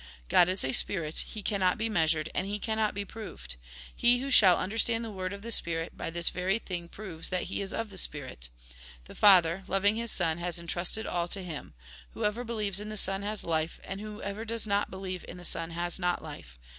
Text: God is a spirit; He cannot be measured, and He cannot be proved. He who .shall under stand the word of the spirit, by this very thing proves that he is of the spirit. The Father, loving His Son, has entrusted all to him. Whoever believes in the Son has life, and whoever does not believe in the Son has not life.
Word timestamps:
God 0.29 0.49
is 0.49 0.63
a 0.63 0.71
spirit; 0.71 1.17
He 1.27 1.43
cannot 1.43 1.77
be 1.77 1.87
measured, 1.87 2.27
and 2.33 2.47
He 2.47 2.57
cannot 2.57 2.95
be 2.95 3.05
proved. 3.05 3.55
He 3.95 4.17
who 4.17 4.31
.shall 4.31 4.57
under 4.57 4.79
stand 4.79 5.05
the 5.05 5.11
word 5.11 5.31
of 5.31 5.43
the 5.43 5.51
spirit, 5.51 5.95
by 5.95 6.09
this 6.09 6.31
very 6.31 6.57
thing 6.57 6.87
proves 6.87 7.29
that 7.29 7.43
he 7.53 7.61
is 7.61 7.71
of 7.71 7.91
the 7.91 7.99
spirit. 7.99 8.49
The 9.05 9.13
Father, 9.13 9.63
loving 9.67 9.97
His 9.97 10.11
Son, 10.11 10.39
has 10.39 10.57
entrusted 10.57 11.05
all 11.05 11.27
to 11.27 11.43
him. 11.43 11.75
Whoever 12.15 12.43
believes 12.43 12.79
in 12.79 12.89
the 12.89 12.97
Son 12.97 13.21
has 13.21 13.43
life, 13.45 13.79
and 13.83 14.01
whoever 14.01 14.43
does 14.43 14.65
not 14.65 14.89
believe 14.89 15.23
in 15.27 15.37
the 15.37 15.45
Son 15.45 15.69
has 15.69 15.99
not 15.99 16.23
life. 16.23 16.57